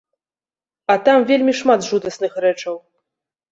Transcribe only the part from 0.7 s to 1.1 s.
А